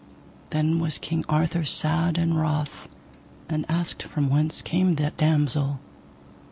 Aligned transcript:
Then 0.49 0.79
was 0.79 0.97
King 0.97 1.23
Arthur 1.29 1.63
sad 1.63 2.17
and 2.17 2.35
wroth, 2.35 2.89
and 3.47 3.67
asked 3.69 4.01
from 4.01 4.31
whence 4.31 4.63
came 4.63 4.95
that 4.95 5.15
damosel. 5.15 5.79